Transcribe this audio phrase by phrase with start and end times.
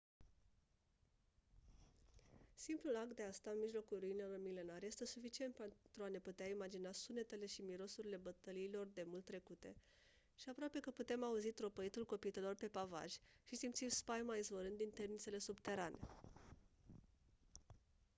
[2.53, 6.47] simplul act de a sta în mijlocul ruinelor milenare este suficient pentru a ne putea
[6.47, 9.75] imagina sunetele și mirosurile bătăliilor demult trecute
[10.35, 13.11] și aproape că putem auzi tropăitul copitelor pe pavaj
[13.45, 15.99] și simți spaima izvorând din temnițele subterane